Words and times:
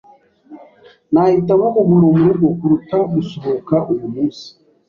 Nahitamo 1.11 1.65
kuguma 1.75 2.07
murugo 2.19 2.47
kuruta 2.59 2.97
gusohoka 3.13 3.75
uyu 3.93 4.07
munsi. 4.13 4.45